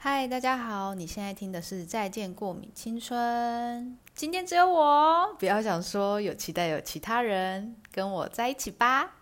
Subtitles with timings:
[0.00, 3.18] 嗨，大家好，你现在听的是《再见过敏青春》。
[4.14, 9.16] 今天只有我，不要想说有期待有其他人，跟我在一起吧。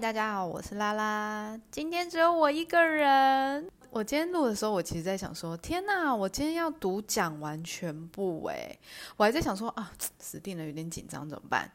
[0.00, 1.60] 大家好，我是拉拉。
[1.70, 3.70] 今天只有我一个人。
[3.90, 8.78] 我今天录的时候，我其实在想说，天哪，我今天要读讲完全部诶，
[9.18, 11.70] 我还在想说啊，死定了，有点紧张，怎么办？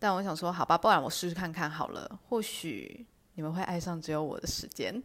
[0.00, 5.00] 但我想说，好吧，不然我试试看看好了，或许你们会爱上只有我的时间。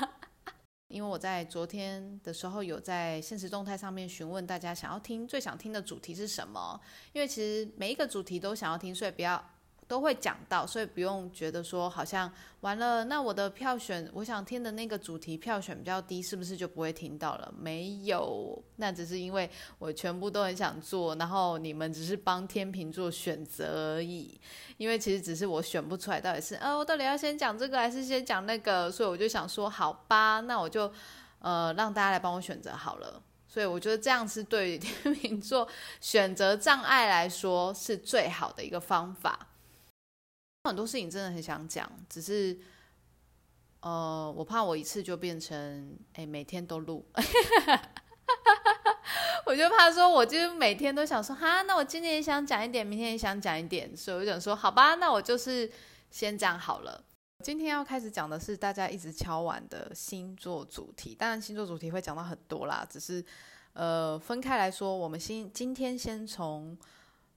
[0.88, 6.80] 因为我在昨天的时候有在现实动态上面询问大家想要听最想听的主题是什么，
[7.12, 9.44] 因为其实每一个主题都想要听，所以不要。
[9.86, 17.52] 都会讲到，所以不用觉得说好像完了，那我的票选，我想听的那个主题票选比较低，是不是就不会听到了？
[17.58, 24.40] 没有，那只是因为我全部都很想做，然后你们只是帮天秤座选择而已。
[24.78, 28.90] 因为其实只是我选不出来，到底是呃，我到底要先讲这个还是先讲那个？
[28.90, 30.90] 所以我就想说，好吧，那我就
[31.40, 33.22] 呃让大家来帮我选择好了。
[33.46, 35.68] 所以我觉得这样是对天秤座
[36.00, 39.38] 选择障碍来说是最好的一个方法。
[40.64, 42.58] 很多事情真的很想讲，只是，
[43.80, 47.04] 呃，我怕我一次就变成，哎，每天都录，
[49.44, 55.70] 我就怕说，我就每天都想说，哈，那我今天也想讲一点，明天也想讲一点，所以我想说，好吧，那我就是
[56.10, 57.04] 先讲好了。
[57.42, 63.22] 今天要开始讲的是大家一直敲完的星座主题，当然星座主题会讲到很多啦，只是，
[63.74, 66.74] 呃，分开来说，我们先今天先从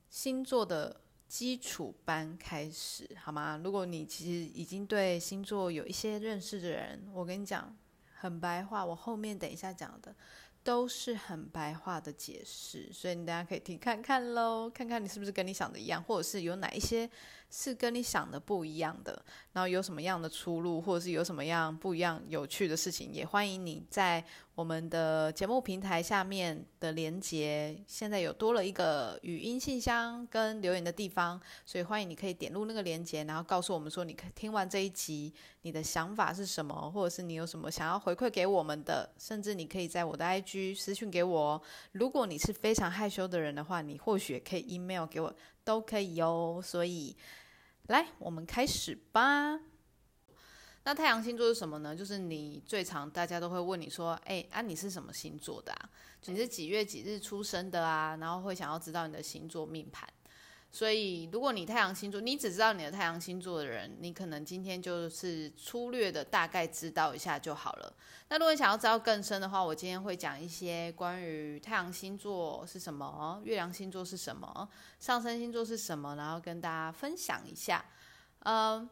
[0.09, 1.01] 星座的。
[1.27, 3.59] 基础班开始好吗？
[3.63, 7.75] 如果你其实已经对星座有一些认识的人，我跟你讲，
[8.15, 10.15] 很白话，我后面等一下讲的
[10.63, 17.09] 都是很白话的解释，所以你大家可以听看看喽，看看你是不是跟你想的一样，或者是有哪一些。
[17.49, 41.61] 是跟你想的不一样的，然后有什么样的出路，或者是有什么样不一样有趣的事情，也欢迎你在我们的节目平台下面的连接，现在有多了一个语音信箱跟留言的地方，所以欢迎你可以点入那个连接，然后告诉我们说你听完这一集你的想法是什么，或者是你有什么想要回馈给我们的，甚至你可以在我的 IG 私讯给我。
[41.93, 45.33] 如果你是非常害羞的人的话，你或许可以 email 给我。
[45.67, 47.13] 都可以哦，所以
[47.87, 49.59] 来，我们开始吧。
[50.85, 51.93] 那太阳星座是什么呢？
[51.93, 55.89] 就是你最常大家都会问你说，哎，啊，你是什么星座的啊？
[56.27, 58.15] 你是几月几日出生的啊？
[58.15, 60.07] 然后会想要知道你的星座命盘。
[60.69, 67.93] 所以，如果你太阳星座，你只知道你的太阳星座的人，你可能今天就是粗略的大概知道一下就好了。
[68.29, 74.69] 那如果你想要知道更深的话，我今天会讲一些关于太阳星座是什么，月亮星座是什么，
[74.99, 77.83] 上升星座是什么，然后跟大家分享一下。
[78.39, 78.87] 嗯，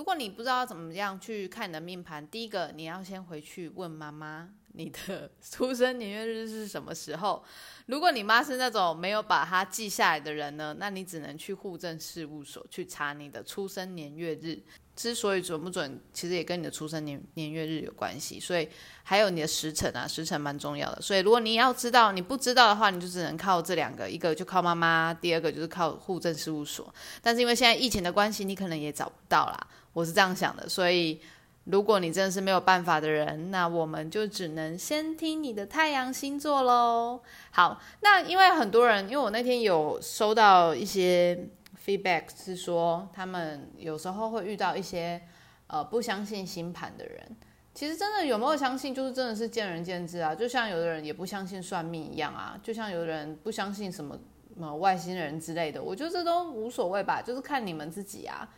[0.00, 4.48] 如果你不知道怎么样去看你的命盘，第一个你要先回去问妈妈。
[4.72, 7.44] 你的出生年月日是什么时候？
[7.86, 14.58] 如果你妈是那种没有把它记下来的人呢，那你只能去户政事务所去查你的出生年月日。
[14.96, 18.38] 之所以准不准，其实也跟你的出生年年月日有关系。
[18.38, 18.68] 所以
[19.02, 21.02] 还有你的时辰啊，时辰蛮重要的。
[21.02, 26.94] 所以如果你要知道，你不知道的话，你就只能靠这两个，一个就靠妈妈，第二个就是靠户政事务所。
[27.20, 29.66] 但是因为现在疫情的关系，你可能也找不到啦。
[29.92, 31.20] 我是这样想的，所以。
[31.64, 37.20] 如果你真的是没有办法的人，那我们就只能先听你的太阳星座喽。
[37.50, 41.48] 好，那因为很多人，因为我那天有收到一些
[41.84, 45.20] feedback，是说他们有时候会遇到一些
[45.66, 47.36] 呃不相信星盘的人。
[47.74, 50.34] 其实真的有没有相信，就是真的是见仁见智啊。
[50.34, 54.18] 就像有的人也不相信算命一样啊，就像有的人不相信什么
[54.54, 55.80] 什么外星人之类的。
[55.80, 58.48] 我觉得这都无所谓吧，就是看你们自己啊。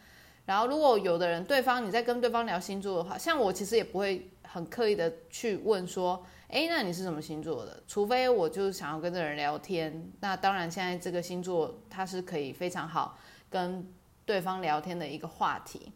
[0.44, 7.80] 然后，如果有的人，对方你在跟对方聊星座的话，像我其实也不会很刻意的去问说，哎，那你是什么星座的？
[7.86, 10.10] 除非我就是想要跟这人聊天。
[10.20, 13.16] 那当然，现在这个星座它是可以非常好
[13.48, 13.88] 跟
[14.26, 15.92] 对方聊天的一个话题。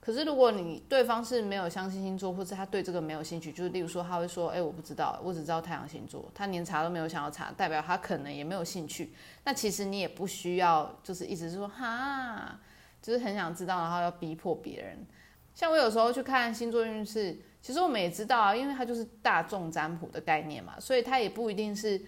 [0.00, 9.14] 可是，如果你对方是没有相信星座，或者他对这个没有兴趣，就是例如说他会说，哎，我不知道，我只知道太阳星座，他连查都没有想要查，代表他可能也没有兴趣。
[9.44, 12.58] 那其实你也不需要，就是一直说哈。
[13.04, 14.96] 就是很想知道，然后要逼迫别人。
[15.54, 22.00] 像我有时候去看星座运势，其实我们也知道啊，因为它就是大众占卜的概念嘛，所以它也不一定是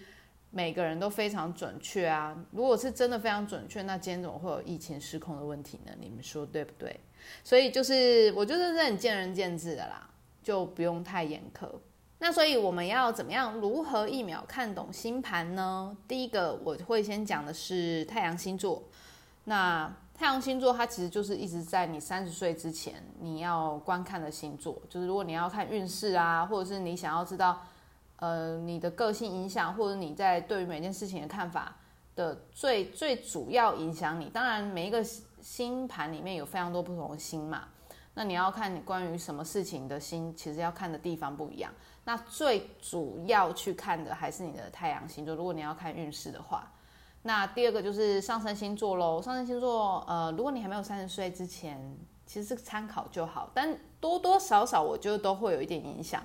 [0.49, 2.35] 每个人都非常准确啊。
[2.49, 5.91] 如果是真的非常准确，那今天怎么会有疫情失控的问题呢？
[6.01, 6.99] 你们说对不对？
[7.43, 10.09] 所以就是我觉得是很见仁见智的啦，
[10.41, 11.69] 就不用太严苛。
[12.19, 15.95] 那所以我们要怎么样如何一秒看懂星盘呢？
[16.07, 18.83] 第一个我会先讲的是太阳星座。
[19.45, 27.61] 那太阳星座它其实就是一直在你三十岁之前你要观看的星座，就是如果你要看运势啊，或者是你想要知道
[28.15, 31.75] 呃你的个性影响，或者你在对于每件事情的看法
[32.15, 34.25] 的最最主要影响你。
[34.25, 35.03] 当然每一个
[35.39, 37.65] 星盘里面有非常多不同的星嘛，
[38.15, 41.71] 那你要看你关于什么事情的星，其实要看的地方不一样。
[42.05, 45.35] 那最主要去看的还是你的太阳星座。
[45.35, 46.67] 如果你要看运势的话。
[47.27, 49.21] 那第二个就是上升星座喽。
[49.21, 51.77] 上升星座，呃，如果你还没有三十岁之前，
[52.25, 56.23] 其实是参考就好，但多多少少我觉得都会有一点影响。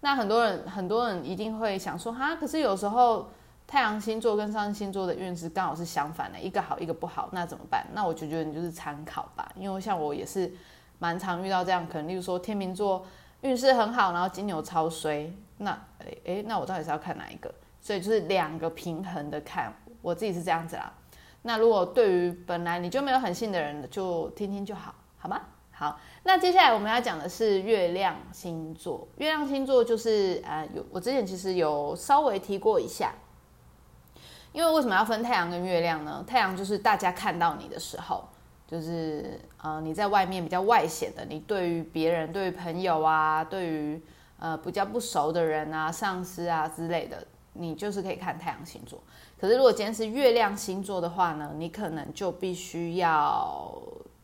[0.00, 3.30] 那很多人很多人一定会想说，哈，可是有时候
[3.66, 7.86] 太阳星座跟上升星座的运势刚好是相反的，一个好一个不好，那怎么办？
[7.94, 10.52] 那我就觉得你就是参考吧，因为像我也是
[10.98, 13.06] 蛮常遇到这样，可能例如说天秤座
[13.40, 15.70] 运势很好，然后金牛超衰，那
[16.00, 17.50] 诶诶，那我到底是要看哪一个？
[17.80, 19.70] 所以就是两个平衡的看。
[20.04, 20.92] 我自己是这样子啦，
[21.40, 25.40] 那如果对于本来你就没有很信的人，就听听就好，好吗？
[25.72, 29.08] 好，那接下来我们要讲的是月亮星座。
[29.16, 33.14] 月亮星座就是呃，有我之前其实有稍微提过一下，
[34.52, 36.22] 因为为什么要分太阳跟月亮呢？
[36.26, 38.28] 太阳就是大家看到你的时候，
[38.68, 44.00] 就是呃你在外面比较外显的，你对于别人、对于朋友啊，对于
[44.38, 49.00] 呃比较不熟的人啊、上司啊之类的，你就是可以看太阳星座。
[49.40, 53.76] 可是，如果今天是月亮星座的话呢，你可能就必须要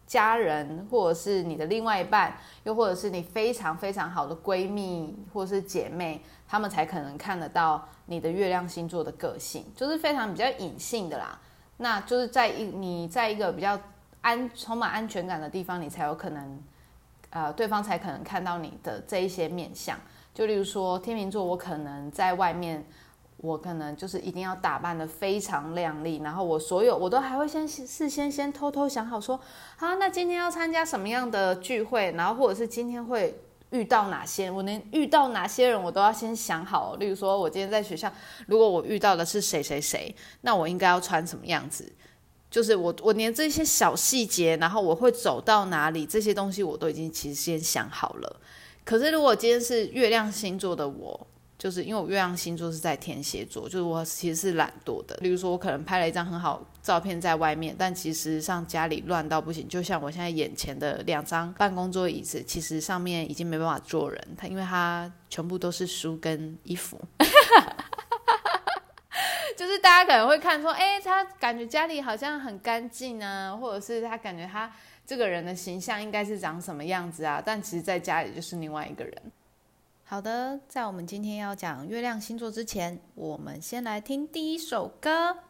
[0.06, 11.38] 家人，或者是你的另外一半，又或者是你非常非常好的闺蜜或者是姐妹，他们才可能看得到你的月亮星座的个性，就是非常比较隐性的啦。
[11.76, 13.78] 那就是在一你在一个比较
[14.22, 16.62] 安充满安全感的地方，你才有可能，
[17.30, 19.98] 呃，对方才可能看到你的这一些面相。
[20.32, 22.82] 就例如说天秤座，我可能在外面。
[23.42, 29.40] 我可能就是一定要打扮的非常靓丽，然后我所有我都还会先事先先偷偷想好说，
[29.78, 33.34] 好，那今天要参加什么样的聚会，然后或者是今天会
[33.70, 36.96] 遇到哪些，我能遇到哪些人，我都要先想好。
[36.96, 38.12] 例如说，我今天在学校，
[38.46, 41.90] 如果我遇到的是谁谁谁，那我应该要穿什么样子？
[42.50, 48.36] 就是我我连这些小细节，然后我会走到哪里，这些东西我都已经其实先想好了。
[48.84, 51.26] 可是如果今天是月亮星座的我。
[51.60, 55.14] 就是因为我月亮星座是在天蝎座，就是我其实是懒惰的。
[55.20, 59.68] 例如说，我可能拍了一张很好照片在外面，但其实上家里乱到不行。
[59.68, 66.98] 就像我现在眼前的两张办公桌椅子，其实上面已经没办法坐人，它因为它全部都是书跟衣服。
[69.54, 74.72] 就是大家可能会看说，哎，他感觉家里好像很干净啊，或者是他感觉他
[75.04, 77.42] 这个人的形象应该是长什么样子啊？
[77.44, 79.14] 但其实在家里就是另外一个人。
[80.10, 85.49] 好的，在我们今天要讲月亮星座之前，我们先来听第一首歌。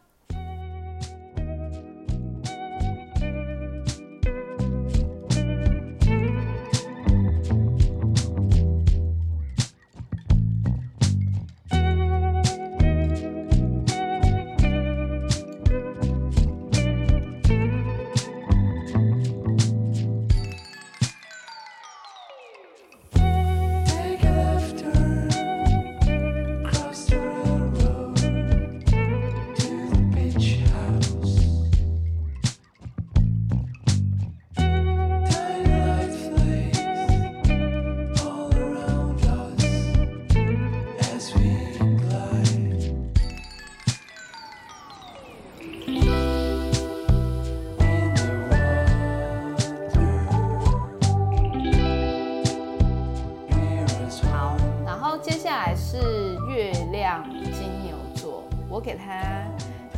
[55.91, 59.21] 是月亮金牛座，我给他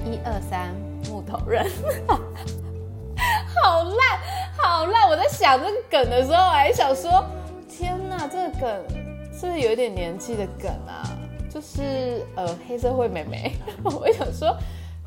[0.06, 0.74] 一二三
[1.10, 1.70] 木头人
[3.62, 4.18] 好烂，
[4.56, 5.06] 好烂！
[5.10, 7.22] 我在想这个梗的时候，我还想说：
[7.68, 8.70] 天哪，这个梗
[9.38, 11.04] 是不是有点年纪的梗啊？
[11.50, 13.54] 就是呃，黑社会妹妹。
[13.84, 14.56] 我想说，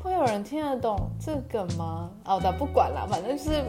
[0.00, 2.08] 会有人听得懂这个梗吗？
[2.26, 3.64] 哦，的不管了，反正就是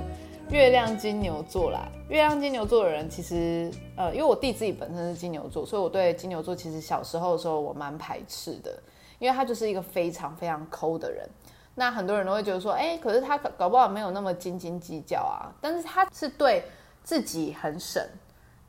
[0.50, 1.90] 月亮金牛座啦。
[2.08, 8.72] 月亮金牛座的人，其实呃，因为我弟自己本身是金牛座，所以我对金牛座其实小时候的时候我蛮排斥的，
[9.20, 11.28] 因为他就是一个非常非常抠的人。
[11.76, 15.52] 那很多人都会觉得说，哎，可是他搞不好没有那么斤斤计较啊。
[15.60, 16.64] 但是他是对
[17.04, 18.02] 自己很省，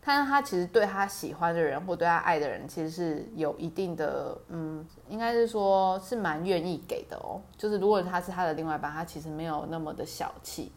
[0.04, 7.40] 但是他其实对他喜欢的人或对他爱的人，其实是有一定的，嗯，应该是说是蛮愿意给的哦。
[7.56, 10.72] 就是如果他是他的另外一半，他其实没有那么的小气，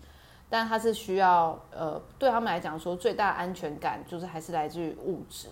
[0.51, 5.48] 但他是需要，呃，对他们来讲说最大安全感就是还是来自于物质，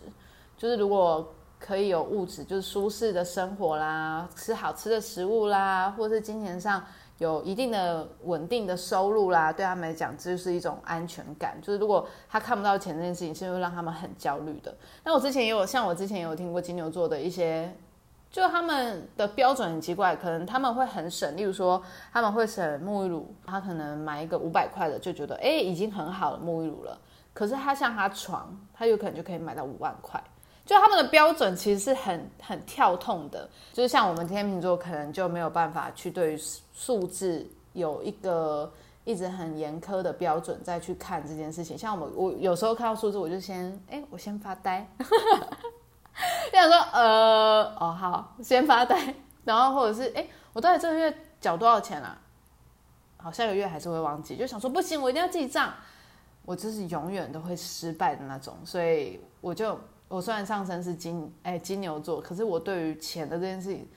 [0.56, 6.84] 就是如果可以有物质，就是舒适的生活啦，吃好吃的食物啦，或是金钱上。
[7.20, 11.60] 有一定的稳定的收入啦，对他们来讲，这就是一种安全感。
[11.62, 14.74] 就是如果他看不到钱这件事情，是会让他们很焦虑的。
[15.04, 17.76] 那我之前也有，像我之前也有听过金牛座的一些，
[18.32, 21.82] 就他们的标准很奇怪，可能他们会很省，例如说
[22.14, 26.98] 他们会省沐浴乳，他可能买一个五百块的，就觉得哎已经很好了沐浴乳了。
[27.34, 30.22] 可是他像他床，他有可能就可以买到五万块。
[30.66, 36.38] 就他们的标准其实是很很跳痛的，就是像我们天秤座可能就没有办法去对
[36.72, 37.44] 数字
[37.74, 38.72] 有一个
[39.04, 41.76] 一直很严苛的标准再去看这件事情。
[41.76, 44.88] 像我们我有时候看到数字，我就先哎我先发呆，
[46.60, 52.18] 想说呃哦好先发呆，然后或者是哎我到底这个月缴多少钱啊？
[53.18, 55.74] 好下个月还是会忘记，就想说不行我一定要记账，
[56.46, 59.80] 我就是永远都会失败的那种，所以我就。
[60.10, 63.88] 我虽然上升是金哎金牛座，可是我对于钱的这件事情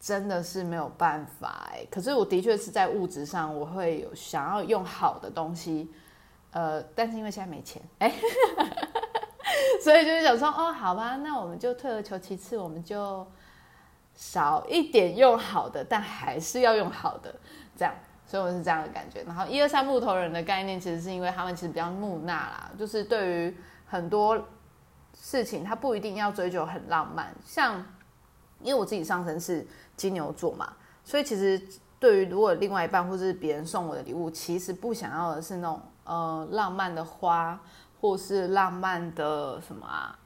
[0.00, 1.86] 真的是没有办法哎。
[1.88, 5.88] 可是我的确是在物质上，我会有想要用好的东西，
[6.50, 8.12] 呃，但是因为现在没钱哎，
[9.84, 13.26] 所以就是想说哦，好吧，那我们就退而求其次，我们就
[14.14, 17.34] 少一点用好的，但还是要用好的，
[17.76, 17.94] 这样。
[18.26, 19.22] 所以我是这样的感觉。
[19.24, 23.56] 然后一二三木头人的概念，其实是因为他们其实比较木讷啦，就是对于
[23.86, 24.40] 很多。
[25.22, 27.84] 事情他不一定要追求很浪漫，像
[28.62, 30.72] 因为我自己上身是金牛座嘛，
[31.04, 31.60] 所以其实
[31.98, 37.60] 对于如果另外一半或是别人送我的礼物，其实不想要的是那种呃浪漫的花，
[38.00, 40.18] 或是浪漫的什么啊，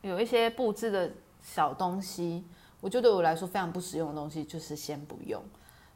[0.00, 1.10] 有一些布置的
[1.42, 2.46] 小东西，
[2.80, 5.42] 我觉得对我来说非常不实用的东西，就是先不用。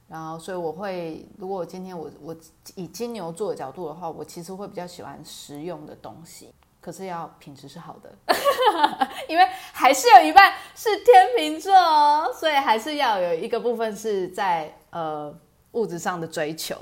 [0.09, 2.37] 然后所以我会，如果今天我我
[2.75, 6.55] 以金牛座的角度的话，我其实会比较喜欢实用的东西。
[6.83, 8.13] 可是要品质是好的，
[9.29, 15.33] 因为还是有一半是天秤座哦，所以还是要有一个部分是在呃
[15.73, 16.77] 物质上的追求。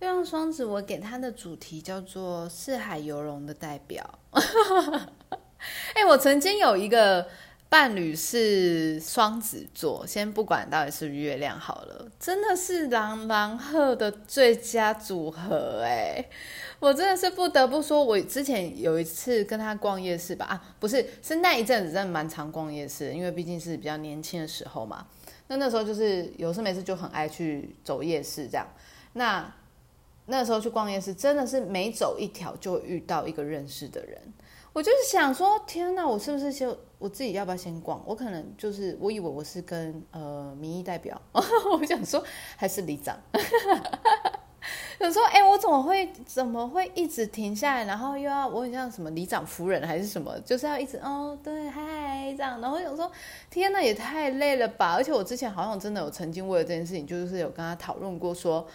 [0.00, 4.18] 月亮双子，我给他的主题叫做四海游龙的代表。
[5.94, 7.26] 哎，我曾经有一个
[7.70, 16.22] 伴侣是双子座，先不管到底是月亮好了，真的是狼狼鹤的最佳组合哎。
[16.78, 25.06] 我真的是不得不说，我之前有一次跟他逛夜市吧，啊，不是，是那一阵子真的蛮常逛夜市，因为毕竟是比较年轻的时候嘛。
[25.48, 28.66] 那那时候就是有事没事就很爱去走夜市这样。
[29.14, 29.50] 那
[30.26, 34.20] 那时候去逛夜市，真的是每走一条就遇到一个认识的人。
[34.72, 38.02] 我就是想说，天哪，我是不是就我自己要不要先逛？
[38.04, 42.22] 我可能就是我以为我是跟呃民意代表， 我想说
[42.56, 43.16] 还是里长。
[44.98, 52.60] 有时候，哎，我怎么会怎么会一直停下来，然后又要我很像什么里长夫人还是什么，就是要一直哦，对，嗨这样。
[52.60, 53.10] 然后我想说，
[53.48, 54.94] 天呐，也太累了吧！
[54.94, 58.66] 而且我之前好像真的有曾经为了这件事情，就是有跟他讨论过，说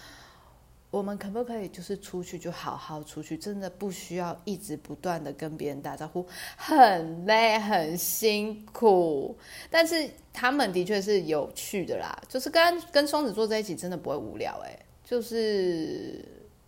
[0.92, 6.26] 我们可不可以就是出去就好好出去，真的不需要一直不断的跟别人打招呼，
[6.58, 9.38] 很累很辛苦。
[9.70, 14.78] 但是他们的确是有趣的啦，就是跟跟双子座在一起真的不会无聊哎。
[15.02, 16.24] 就是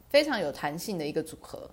[0.09, 1.69] 非常有弹性的一个组合，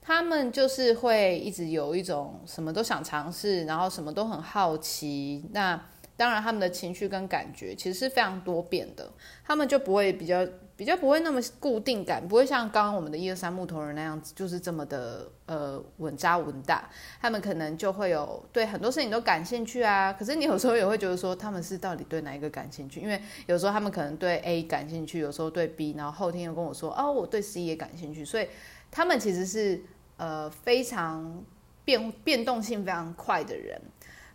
[0.00, 5.44] 他们就是会一直有一种什么都想尝试，然后什么都很好奇。
[5.52, 5.80] 那
[6.16, 9.12] 当然，他们的情绪跟感觉其实是非常多变的，
[9.44, 10.46] 他们就不会比较。
[10.80, 16.88] 比较不会那么固定感，不会像刚刚我们的一二三木头人那样子，就是这么的呃稳扎稳打。
[17.20, 20.10] 他们可能就会有对很多事情都感兴趣啊。
[20.10, 22.98] 可是你有时候也会觉得说，他们是到底对哪一个感兴趣？
[22.98, 28.24] 因为有时候他们可能对 A 感兴趣，有时候对 B，然后后天又跟我说，哦，我对 C 也感兴趣。
[28.24, 28.48] 所以
[28.90, 29.82] 他们其实是
[30.16, 31.44] 呃非常
[31.84, 33.78] 变变动性非常快的人。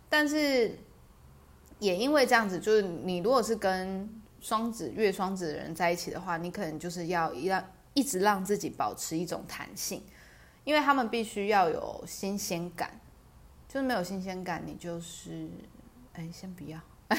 [0.08, 0.78] 但是
[1.80, 4.08] 也因为这样子，就是你如果是跟
[4.46, 10.00] 双子月双子的人在一起的话，你可能就是要让一直让自己保持一种弹性，
[10.62, 13.00] 因为他们必须要有新鲜感，
[13.66, 15.48] 就是没有新鲜感，你就是
[16.12, 16.78] 哎，先不要，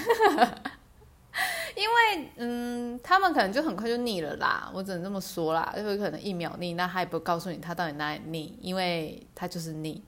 [1.75, 10.01] 因为嗯，他们可能就很快就腻了啦，我只能这么说啦，就会可能一秒腻，那他也不告诉你他到底哪里腻，因为他就是腻，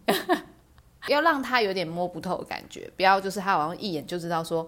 [1.09, 4.65] 要让他有点摸不透的感觉，不要就是他好像一眼就知道说。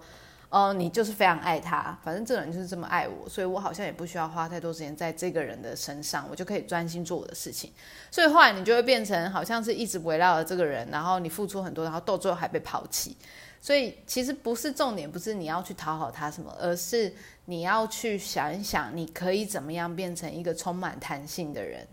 [0.52, 7.72] 哦，你就是非常爱他，反正这个人就是这么爱我，所以我好像也不需要花太多时间在这个人的身上，我就可以专心做我的事情。
[8.10, 13.16] 所以后来你就会变成好像是一直围绕着这个人，然后你付出很多，然后到最后还被抛弃。
[13.62, 17.10] 所以其实不是重点，不是你要去讨好他什么，而是
[17.46, 21.88] 你要去想一想，你可以怎么样变成一个充满弹性的人。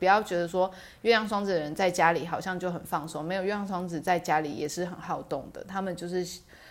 [0.00, 0.68] 不要觉得说
[1.02, 5.62] 月亮双子的人在家里好像就很放松，没有月亮双子在家里也是很好动的。
[5.62, 6.26] 他们就是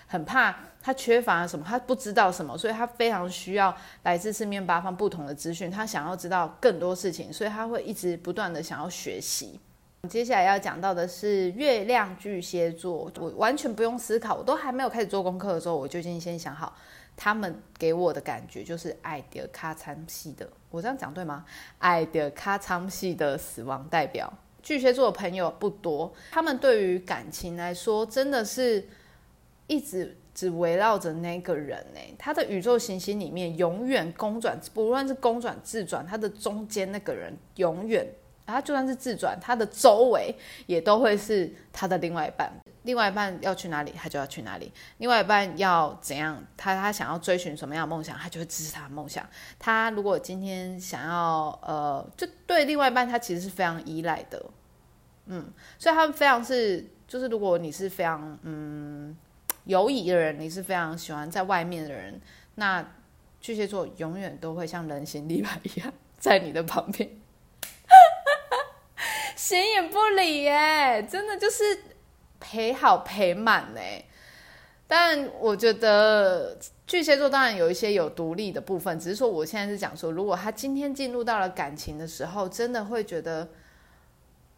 [0.07, 9.59] 很怕他缺乏什么，他不知道什么，所以他非常需要来自四面八方不同的资讯，他想要知道更多事情，所以他会一直不断的想要学习。
[10.07, 16.77] 接下来要讲到的是月亮巨蟹座，我完全不用思考，我都还没有开始做功课的时候，我就已经先想好，
[17.17, 21.43] 他们给我的感觉就是爱的卡仓系的，我这样讲对吗？
[21.79, 24.31] 爱的卡仓系的死亡代表，
[24.61, 28.87] 巨蟹座的朋友不多，他们对于感情来说，真的是
[29.67, 38.07] 一直只围绕着那个人呢，他的宇宙行星里面永远公转，不论是公转自转，他的中间那个人永远。
[38.47, 40.35] 他就算是自转，他的周围
[40.67, 42.53] 也都会是他的另外一半。
[42.83, 44.71] 另外一半要去哪里，他就要去哪里。
[44.99, 49.27] 另外一半要怎样，他他想要追寻什么样的梦想，他就会支持他的梦想。
[49.57, 54.45] 他如果今天想要，呃，就对另外一半，他其实是非常依赖的。
[55.25, 59.17] 嗯，所以他们非常是，就是如果你是非常嗯
[59.65, 62.19] 犹疑的人，你是非常喜欢在外面的人，
[62.55, 62.85] 那
[63.39, 67.09] 巨蟹座永远都会像人形立牌一样在你的旁边。
[69.35, 71.83] 显眼不理耶，真的就是
[72.39, 73.81] 陪好陪满呢。
[74.87, 83.49] 但我觉得巨蟹座当然有一些有独立的部分，只是说我现在是讲说，如果他今天进入到了感情的时候，真的会觉得，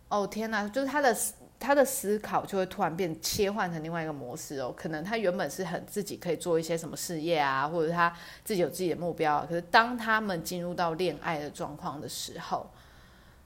[0.10, 1.16] 哦天哪，就是他的
[1.60, 4.74] 他的思考就会突然变切换成另外一个模式哦。
[4.76, 12.70] 可能他原本是很自己可以做一些什么事业啊，或者他自己有自己的目标，可是当他们进入到恋爱的状况的时候。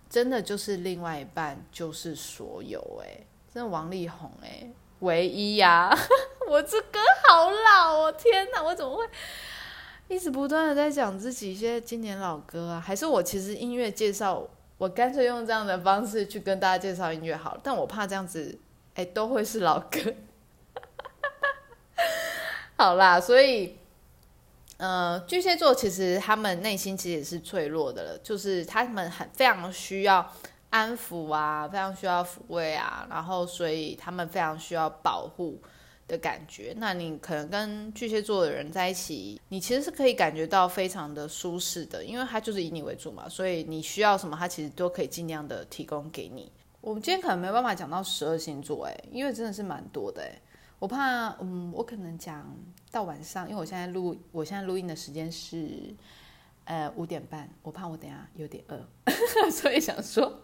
[0.09, 5.89] 真的就是另外一半就是所有哎，真的王力宏哎，唯一呀！
[6.49, 9.05] 我这歌好老哦，天哪，我怎么会
[10.09, 12.83] 一直不断的在讲自己一些经典老歌啊？
[12.85, 14.45] 还是我其实音乐介绍，
[14.81, 18.57] 我干脆用这样的方式去跟大家介绍音乐好了，但我怕这样子
[18.95, 19.99] 哎都会是老歌。
[22.75, 23.77] 好啦，所以。
[24.77, 30.27] 呃，巨蟹座其实他们内心其实也是脆弱的了，就是他们很非常需要
[30.71, 35.61] 安抚啊，非常需要抚慰啊，然后所以他们非常需要保护
[36.11, 36.75] 的感觉。
[36.77, 46.51] 那你可能跟巨蟹座的人在一起，你其实是可以感觉到非常的舒适的，因为他就是以你为主嘛，所以你需要什么，他其实都可以尽量的提供给你。
[46.81, 50.41] 我们今天可能没办法讲到十二星座，哎，因为真的是蛮多的，哎。
[50.79, 52.57] 我怕，嗯，我可能讲
[52.89, 55.93] 到晚上，因为我现在录，我现在录音的时间是，
[56.65, 57.47] 呃，五点半。
[57.61, 58.83] 我怕我等下有点饿，
[59.51, 60.41] 所以想说，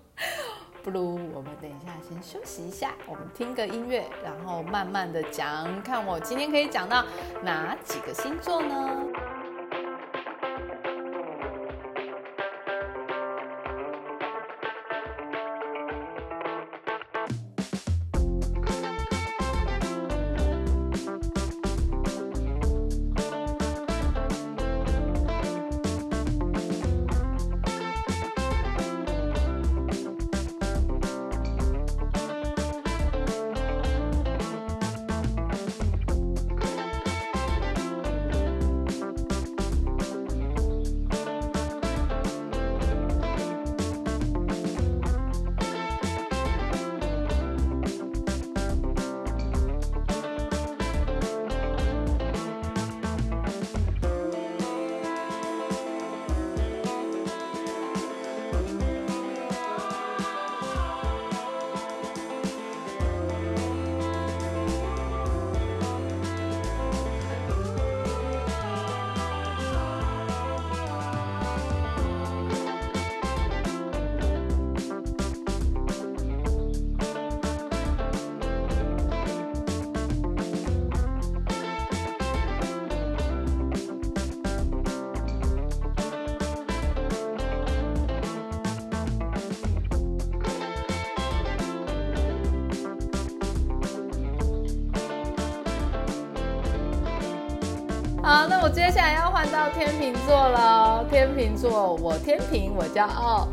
[0.88, 7.04] 不如我们等一下先休息一下，我们听个音乐，然后慢慢的讲，看我今天可以讲到
[7.44, 9.06] 哪几个星座呢？
[98.28, 101.02] 好，那我接下来要换到天秤座了。
[101.10, 103.48] 天秤座，我天平，我骄傲。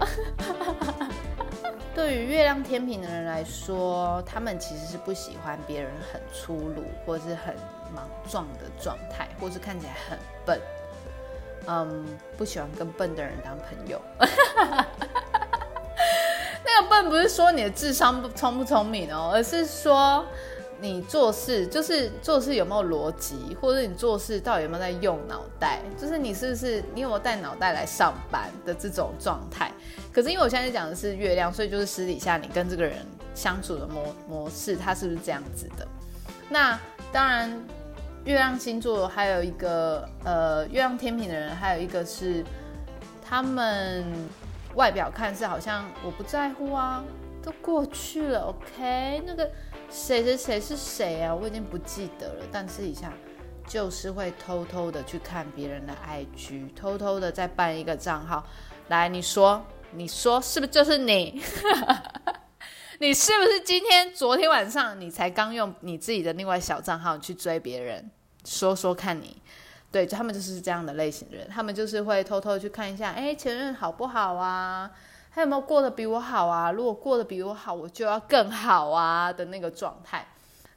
[1.94, 7.54] 对于月亮天平的人来说，他们其实是不喜欢别人很粗鲁或是很
[7.94, 10.60] 莽撞的状态，或是看起来很笨。
[11.68, 12.04] 嗯，
[12.36, 14.02] 不喜欢跟笨的人当朋友。
[16.64, 20.26] 那个笨不是说你的智商不聪不聪明哦，而是说
[20.84, 29.72] 你做事就是做事有没有逻辑，或者你做事到底有没有在用脑袋，就是你是不是你有没有带脑袋来上班的这种状态。
[30.12, 32.98] 可是因为我现在讲的是月亮，所以就是私底下你跟这个人
[33.34, 35.88] 相处的模模式，他是不是这样子的？
[36.50, 36.78] 那
[37.10, 37.50] 当然，
[38.24, 42.44] 月亮星座还有一个呃，月亮天平的人还有一个是
[43.26, 44.04] 他们。
[44.74, 47.00] 外表看是好像我不在乎啊，
[47.40, 49.22] 都过去了，OK。
[49.24, 49.48] 那个
[49.90, 51.34] 谁谁谁是谁啊？
[51.34, 52.44] 我已经不记得了。
[52.50, 53.12] 但私底下
[53.66, 58.46] 就是会偷偷的去看别人的 IG，偷偷的再办一个账号。
[58.88, 61.40] 来，你说，你说是不是就是你？
[63.00, 68.10] 你是不是今天、昨天晚上你才刚用你自己的另外小账号去追别人？
[68.44, 69.36] 说说看你。
[69.90, 74.90] 对，他们就是这样的类型的人，他们就是会偷偷去看一下，哎，前任好不好啊？
[75.34, 76.70] 他有没有过得比我好啊？
[76.70, 80.24] 如果过得比我好，我就要更好啊的那个状态，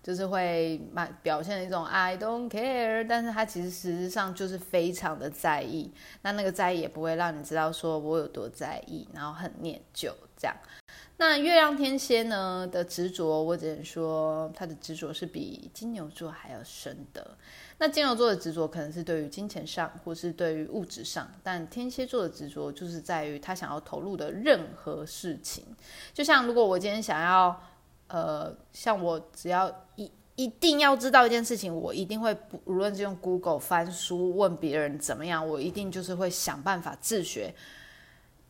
[0.01, 5.93] 就是会蛮表现一种 I don't care，但是他其实实质上就是非常的在意，
[6.23, 10.57] 那那个在意也不会让你知道说我有多在意，然后很念旧这样。
[11.19, 17.37] 那月亮天蝎呢的执着，我只能说他的执着是比金牛座还要深的。
[17.79, 25.63] 那金牛座的执着可能是对于金钱上，或是对于物质上，但天蝎座的执着就是在于他想要投入的任何事情。
[26.11, 27.61] 就像如果我今天想要，
[28.07, 37.53] 呃，像我只要一一定要知道一件事情，我一定会不无论是用 Google 翻书问别人怎么样，我一定就是会想办法自学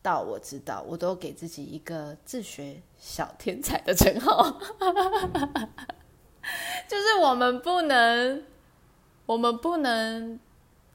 [0.00, 4.58] 到我知道，我都给自己一个自学小天才的称号。
[6.88, 8.42] 就是我们不能。
[9.28, 10.40] 我们不能，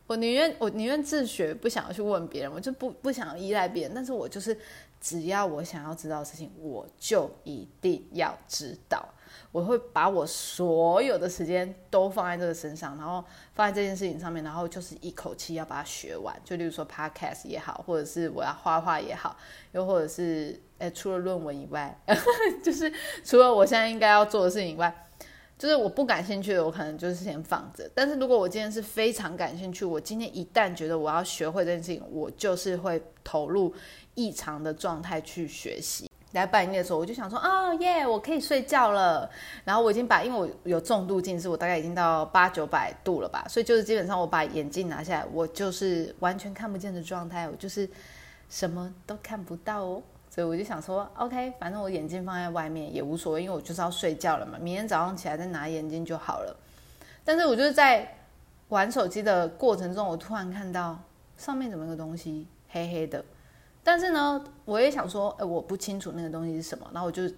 [0.08, 3.92] 我宁愿我宁愿自学，不想要去问别人，我就不不想要依赖别人。
[3.94, 4.58] 但是我就是，
[5.00, 9.08] 只要我想要知道的事情，我就一定要知道。
[9.52, 16.36] 我会把我所有的时间都放在这个身上，然后放在这件事情上面，然后就是一口气要把它学完。
[16.44, 19.38] 就例如说 podcast 也好，或者是我要画画也好，
[19.74, 21.96] 又或者是诶，除了论文以外，
[22.66, 22.92] 就是
[23.24, 24.92] 除了我现在应该要做的事情以外。
[25.64, 27.90] 就是我不感兴趣的，我可能就是先放着。
[27.96, 33.74] 但是如果我今天是非常感兴趣，我今天一旦觉得我要学会这件事情，我就是会投入
[34.14, 36.10] 异常的状态去学习。
[36.34, 39.30] 在半夜的时候，我就想说，哦耶，我可以睡觉了。
[39.64, 47.90] 然后我已经把，因为我有重度近视，我大概已经到八九百度了吧，所以就是基本上我把眼镜拿下来，我就是完全看不见的状态，我就是
[48.50, 50.04] 什么都看不到哦。
[50.34, 54.58] 所以我就想说，OK，反正我眼镜放在外面也无所谓，因为我就是要睡觉了嘛。
[54.60, 56.58] 明天早上起来再拿眼镜就好了。
[57.24, 58.18] 但是我就是在
[58.70, 61.00] 玩手机的过程中，我突然看到
[61.38, 63.24] 上面怎么个东西黑黑的。
[63.84, 66.90] 但是呢，我也想说，哎，我不清楚那个东西是什么。
[66.92, 67.30] 然后我就。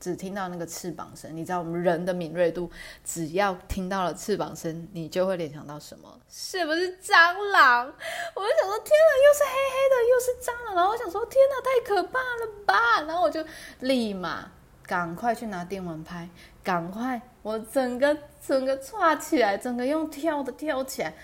[0.00, 2.70] 只听到那个翅膀声，你知道我们人的敏锐度，
[3.04, 6.20] 只要听到了翅膀声，你就会联想到什么？
[6.30, 7.86] 是不是蟑螂？
[7.86, 10.74] 我就想说，天哪，又是黑黑的，又是蟑螂。
[10.76, 13.02] 然后我想说，天哪，太可怕了吧！
[13.06, 13.44] 然后我就
[13.80, 14.50] 立马
[14.86, 16.28] 赶快去拿电蚊拍，
[16.62, 21.14] 赶快，我整个整个抓起来，整个用跳的跳起来，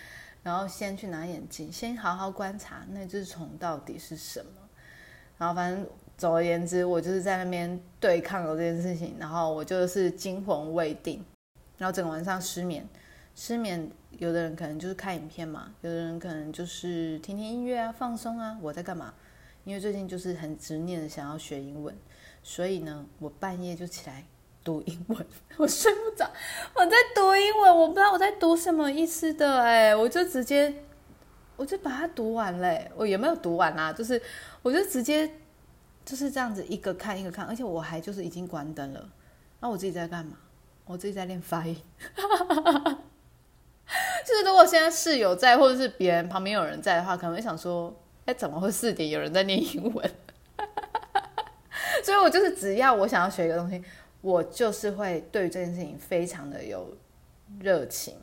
[0.43, 4.64] 然后先去拿眼镜，先好好观察那只虫到底是什么。
[5.39, 5.87] 然后反正。
[6.17, 11.23] 总而言之，我就是在那边对抗了这件事情，然后我就是惊魂未定，
[11.77, 12.87] 然后整个晚上失眠。
[13.35, 18.57] 失眠，有的人可能就是看影片嘛，有的人可能就是听听音乐啊，放松啊。
[18.63, 19.13] 我在干嘛？
[19.65, 21.93] 因为最近就是很执念的想要学英文，
[22.45, 24.25] 所以呢，我半夜就起来
[24.63, 25.27] 读英文。
[25.57, 26.31] 我睡不着，
[26.77, 30.73] 我在读英文，我不知道我在读什么意思的，哎，我就直接，
[31.57, 32.91] 我就把它读完嘞。
[32.97, 33.93] 我有没有读完啊？
[33.93, 34.21] 就是，
[34.63, 35.31] 我就直接。
[36.05, 39.09] 就是这样子，一个看一个看，而且我还就是已经关灯了。
[39.61, 40.37] 那我自己在干嘛？
[40.85, 41.75] 我自己在练发音。
[44.27, 47.91] 就是如果现在室友在，或者是别人旁边有人在的话，可能会想说
[48.27, 50.11] ：“哎，怎么会四点有人在念英文？”
[52.05, 53.83] 所以，我就是只要我想要学一个东西，
[54.21, 56.95] 我就是会对这件事情非常的有
[57.61, 58.15] 热情。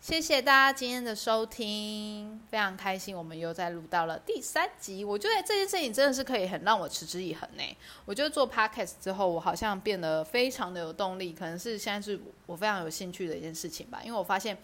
[0.00, 5.04] 谢谢大家今天的收听，非常开心，我们又在录到了第三集。
[5.04, 7.76] 我觉得这件事情真的是可以很让我持之以恒呢。
[8.04, 14.00] 我觉得做 podcast 之后，我好像变得非常的有动力，可能是现在是我非常有兴趣的一件事情吧。
[14.04, 14.56] 因为我发现，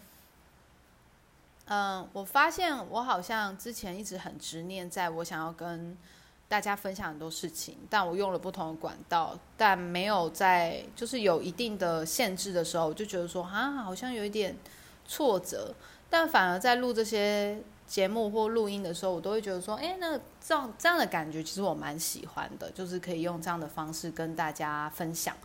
[1.67, 5.97] 嗯，我发现我好像之前一直很执念，在我想要跟。
[6.47, 14.55] 大家分享很多事情，但我用了不同的管道，但没有在就是有一定的限制的时候，我就觉得说啊，好像有一点
[15.07, 15.75] 挫折。
[16.09, 25.37] 但反而在录这些节目或录音的时候，我都会觉得说，哎，那这样这样的感觉，其实我蛮喜欢的，就是可以用这样的方式跟大家分享，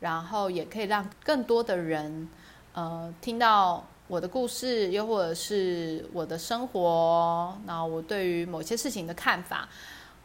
[0.00, 2.28] 然后也可以让更多的人
[2.72, 9.68] 呃听到我的故事，又或者是我的生活，那我对于某些事情的看法。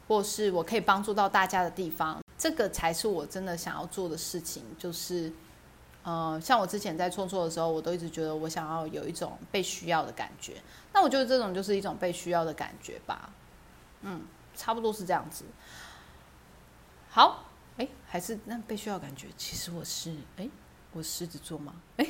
[0.08, 4.64] 或是我可以帮助到大家的地方，这个才是我真的想要做的事情。
[4.76, 5.32] 就是，
[6.04, 10.62] 呃，像我之前在创作的时候，我都一直觉得我想要有一种被需要的感觉。
[10.94, 13.30] 那我觉得这种就是一种被需要的感觉吧。
[14.02, 14.22] 嗯，
[14.56, 15.46] 差不多是这样子。
[17.10, 17.44] 好，
[17.78, 19.28] 哎，还是那被需要感觉。
[19.38, 20.50] 其实我是，哎，
[20.94, 21.74] 我狮子座吗？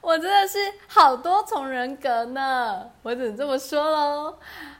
[0.00, 2.90] 我真的是好多重人格呢。
[3.02, 4.38] 我只能这么说喽。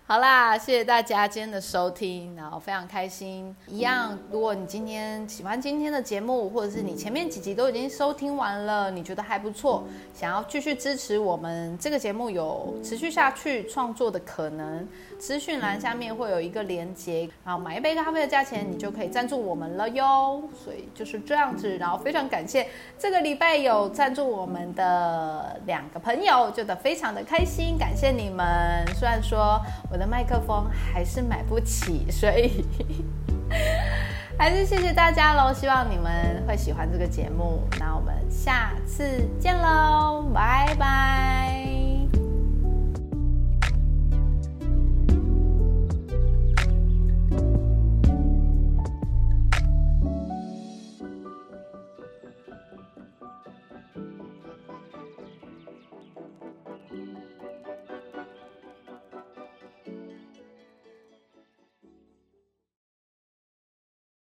[0.08, 3.52] 好啦，谢谢大家今天的收听，然后非常开心。
[3.66, 9.82] 一样，如果你今天喜欢今天的节目，或者是你前面几集都已经收听完了，你觉得还不错，
[10.14, 14.86] 想要继续支持我们这个节目有持续下去创作的可能，
[15.18, 20.40] 资讯栏下面会有一个连接，然后买一杯咖啡的价钱，你就可以赞助我们了哟。
[20.64, 28.86] 所以就是这样子，然后非常感谢这个礼拜有赞助我们的两个朋友，觉得非常的开心，感谢你们。
[28.94, 29.60] 虽然说。
[29.96, 32.62] 我的麦克风还是买不起，所以
[34.38, 35.54] 还是谢谢大家喽！
[35.54, 41.75] 希望你们会喜欢这个节目，那我们下次见喽，拜拜。